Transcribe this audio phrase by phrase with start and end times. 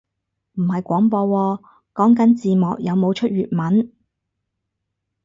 [0.53, 1.61] 唔係廣播喎，
[1.93, 3.91] 講緊字幕有冇出粵文